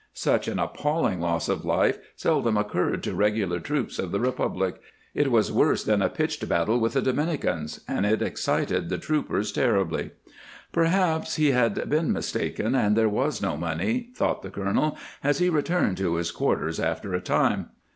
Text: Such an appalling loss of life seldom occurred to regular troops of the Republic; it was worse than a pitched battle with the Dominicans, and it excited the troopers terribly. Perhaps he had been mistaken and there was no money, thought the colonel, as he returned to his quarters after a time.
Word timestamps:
Such 0.15 0.47
an 0.47 0.57
appalling 0.57 1.19
loss 1.21 1.47
of 1.47 1.63
life 1.63 1.99
seldom 2.15 2.57
occurred 2.57 3.03
to 3.03 3.13
regular 3.13 3.59
troops 3.59 3.99
of 3.99 4.11
the 4.11 4.19
Republic; 4.19 4.81
it 5.13 5.29
was 5.29 5.51
worse 5.51 5.83
than 5.83 6.01
a 6.01 6.09
pitched 6.09 6.49
battle 6.49 6.79
with 6.79 6.93
the 6.93 7.03
Dominicans, 7.03 7.81
and 7.87 8.03
it 8.03 8.23
excited 8.23 8.89
the 8.89 8.97
troopers 8.97 9.51
terribly. 9.51 10.09
Perhaps 10.71 11.35
he 11.35 11.51
had 11.51 11.87
been 11.87 12.11
mistaken 12.11 12.73
and 12.73 12.95
there 12.97 13.07
was 13.09 13.43
no 13.43 13.55
money, 13.55 14.09
thought 14.15 14.41
the 14.41 14.49
colonel, 14.49 14.97
as 15.23 15.37
he 15.37 15.49
returned 15.51 15.97
to 15.97 16.15
his 16.15 16.31
quarters 16.31 16.79
after 16.79 17.13
a 17.13 17.21
time. 17.21 17.69